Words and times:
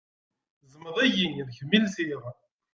Ẓmeḍ-iyi 0.73 1.27
d 1.47 1.49
kemm 1.57 1.71
i 1.77 1.79
lsiɣ. 1.85 2.23